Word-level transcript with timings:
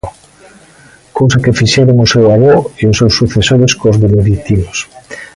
Cousa 1.17 1.41
que 1.43 1.57
fixeron 1.59 1.97
o 2.05 2.09
seu 2.13 2.25
avó 2.35 2.55
e 2.81 2.83
os 2.91 2.97
seus 2.99 3.13
sucesores 3.19 3.71
cos 3.79 3.99
Beneditinos. 4.03 4.77